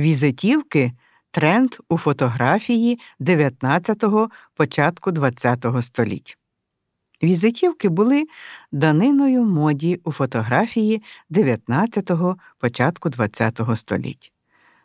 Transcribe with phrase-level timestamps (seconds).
[0.00, 0.92] Візитівки
[1.30, 6.38] тренд у фотографії 19-го, початку 20-го століть.
[7.22, 8.24] Візитівки були
[8.72, 14.32] даниною моді у фотографії 19-го, початку 20-го століть.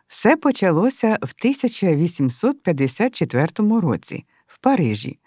[0.08, 5.20] Все почалося в 1854 році в Парижі,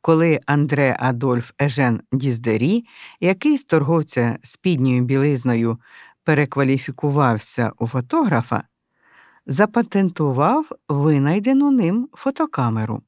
[0.00, 2.84] коли Андре Адольф Ежен Діздері,
[3.20, 5.78] який з торговця спідньою білизною
[6.24, 8.62] перекваліфікувався у фотографа,
[9.46, 13.02] запатентував винайдену ним фотокамеру.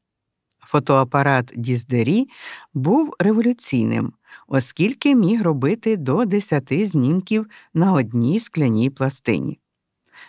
[0.61, 2.29] Фотоапарат Діздері
[2.75, 4.13] був революційним,
[4.49, 9.59] оскільки міг робити до 10 знімків на одній скляній пластині.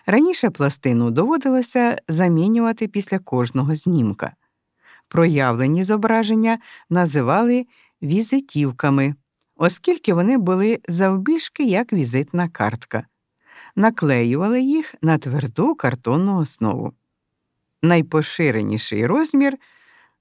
[0.06, 4.36] Раніше пластину доводилося замінювати після кожного знімка.
[5.08, 6.58] Проявлені зображення
[6.90, 7.66] називали
[8.02, 9.16] візитівками,
[9.56, 13.06] оскільки вони були завбільшки як візитна картка,
[13.80, 16.94] наклеювали їх на тверду картонну основу.
[17.82, 19.58] Найпоширеніший розмір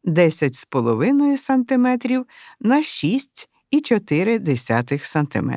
[0.05, 1.87] 10,5 см
[2.61, 5.53] на 6,4 см.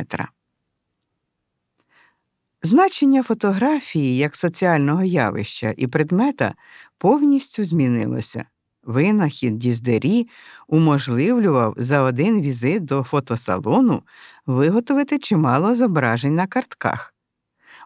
[2.64, 6.56] Значення фотографії як соціального явища і предмета
[6.98, 8.46] повністю змінилося.
[8.84, 10.28] Винахід Діздері
[10.68, 14.04] уможливлював за один візит до фотосалону
[14.46, 17.14] виготовити чимало зображень на картках.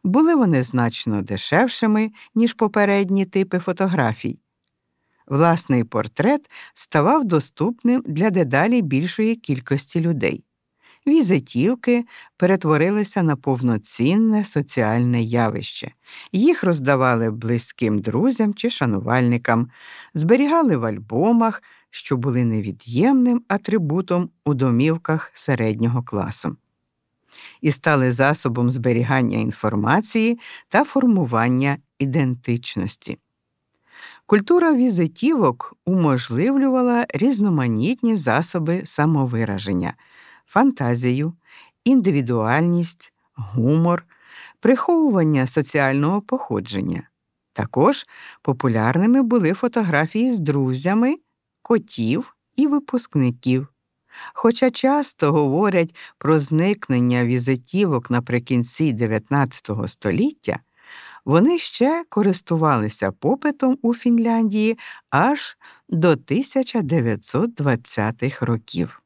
[0.06, 4.39] Були вони значно дешевшими, ніж попередні типи фотографій.
[5.28, 10.44] Власний портрет ставав доступним для дедалі більшої кількості людей.
[11.08, 12.06] Візитівки
[12.38, 15.92] перетворилися на повноцінне соціальне явище.
[16.31, 19.70] Їх роздавали близьким друзям чи шанувальникам,
[20.14, 26.58] зберігали в альбомах, що були невід'ємним атрибутом у домівках середнього класу,
[27.62, 33.17] і стали засобом зберігання інформації та формування ідентичності.
[34.26, 39.94] Культура візитівок уможливлювала різноманітні засоби самовираження
[40.45, 41.33] фантазію,
[41.83, 44.05] індивідуальність, гумор,
[44.60, 47.10] приховування соціального походження.
[47.54, 48.05] Також
[48.42, 51.16] популярними були фотографії з друзями,
[51.61, 53.67] котів і випускників.
[54.33, 60.59] Хоча часто говорять про зникнення візитівок наприкінці ХІХ століття,
[61.26, 64.77] вони ще користувалися попитом у Фінляндії
[65.09, 65.58] аж
[65.89, 69.02] до 1920-х років.